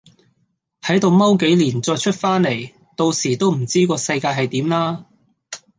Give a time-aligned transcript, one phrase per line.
[0.81, 5.05] 係度踎幾年再出返嚟，到時都唔知個世界係點啦